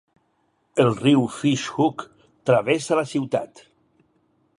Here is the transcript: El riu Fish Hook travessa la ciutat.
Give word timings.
El 0.83 0.87
riu 1.01 1.27
Fish 1.35 1.65
Hook 1.75 2.05
travessa 2.51 2.99
la 3.01 3.05
ciutat. 3.13 3.63